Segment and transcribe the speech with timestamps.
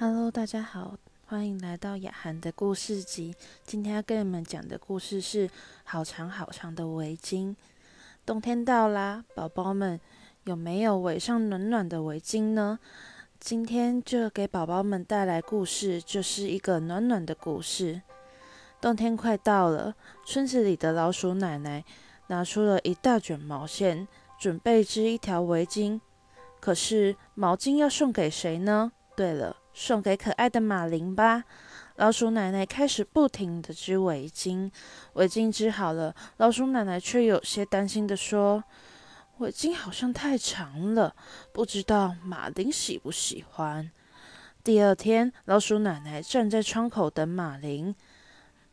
[0.00, 3.34] Hello，大家好，欢迎来到雅涵的故事集。
[3.64, 5.50] 今天要跟你们讲的故事是
[5.82, 7.56] 好长好长的围巾。
[8.24, 9.98] 冬天到啦，宝宝们
[10.44, 12.78] 有没有围上暖暖的围巾呢？
[13.40, 18.00] 今天就给宝宝们带来故事，就是一个暖暖的故事。
[18.80, 21.84] 冬天快到了，村子里的老鼠奶奶
[22.28, 24.06] 拿出了一大卷毛线，
[24.38, 26.00] 准备织一条围巾。
[26.60, 28.92] 可是毛巾要送给谁呢？
[29.16, 31.44] 对了，送给可爱的马林吧。
[31.94, 34.72] 老鼠奶奶开始不停地织围巾，
[35.12, 38.64] 围巾织好了，老鼠奶奶却有些担心地说
[39.38, 41.14] ：“围巾好像太长了，
[41.52, 43.88] 不知道马林喜不喜欢。”
[44.64, 47.94] 第二天，老鼠奶奶站在窗口等马林。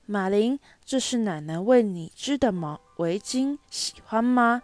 [0.07, 4.63] 马林，这是奶奶为你织的毛围巾，喜欢吗？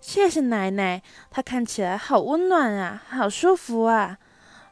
[0.00, 1.00] 谢谢奶奶，
[1.30, 4.18] 它看起来好温暖啊，好舒服啊。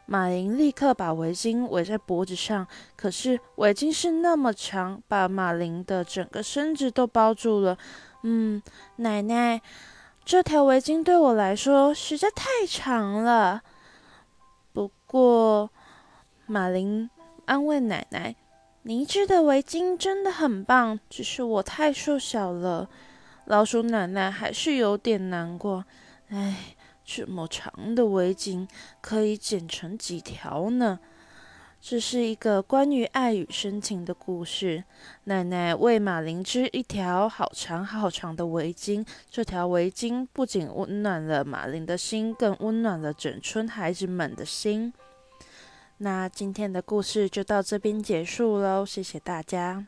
[0.05, 2.67] 马林立刻把围巾围在脖子上，
[2.97, 7.79] 可是围巾是那么长，把马林的整个身子都包住了。
[8.23, 8.61] 嗯，
[8.97, 9.63] 奶奶，
[10.25, 13.63] 这条围巾对我来说实在太长了。
[14.73, 15.71] 不过，
[16.47, 17.09] 马林
[17.47, 18.35] 安慰奶奶
[18.83, 22.89] ：“您织的围巾真的很棒，只是我太瘦小了。”
[23.47, 25.85] 老鼠奶奶还是有点难过。
[26.29, 26.77] 唉。
[27.05, 28.69] 这么长的围巾
[29.01, 31.01] 可以剪成几条呢？
[31.81, 34.85] 这是一个关于爱与深情的故事。
[35.25, 44.93] 奶奶为马林织一条好长好长的围巾，这条围巾不仅温暖了马林的心，更温暖了整村孩子们的心。
[45.99, 49.85] 那今天的故事就到这边结束喽，谢谢大家。